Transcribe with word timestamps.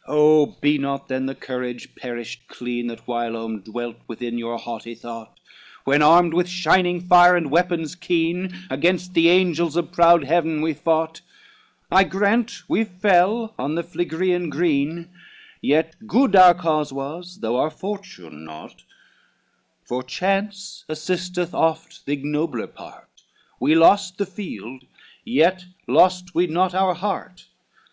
XV 0.00 0.04
"Oh, 0.08 0.56
he 0.62 0.78
not 0.78 1.06
then 1.06 1.26
the 1.26 1.34
courage 1.36 1.94
perished 1.94 2.48
clean, 2.48 2.88
That 2.88 3.06
whilom 3.06 3.60
dwelt 3.60 3.98
within 4.08 4.36
your 4.36 4.58
haughty 4.58 4.96
thought, 4.96 5.38
When, 5.84 6.02
armed 6.02 6.34
with 6.34 6.48
shining 6.48 7.00
fire 7.02 7.36
and 7.36 7.52
weapons 7.52 7.94
keen, 7.94 8.52
Against 8.68 9.14
the 9.14 9.28
angels 9.28 9.76
of 9.76 9.92
proud 9.92 10.24
Heaven 10.24 10.60
we 10.60 10.74
fought, 10.74 11.20
I 11.88 12.02
grant 12.02 12.64
we 12.66 12.82
fell 12.82 13.54
on 13.56 13.76
the 13.76 13.84
Phlegrean 13.84 14.50
green, 14.50 15.08
Yet 15.60 15.94
good 16.04 16.34
our 16.34 16.54
cause 16.54 16.92
was, 16.92 17.38
though 17.38 17.56
our 17.56 17.70
fortune 17.70 18.44
naught; 18.44 18.82
For 19.84 20.02
chance 20.02 20.84
assisteth 20.88 21.54
oft 21.54 22.04
the 22.06 22.12
ignobler 22.12 22.66
part, 22.66 23.22
We 23.60 23.76
lost 23.76 24.18
the 24.18 24.26
field, 24.26 24.82
yet 25.24 25.64
lost 25.86 26.34
we 26.34 26.48
not 26.48 26.74
our 26.74 26.94
heart. 26.94 27.46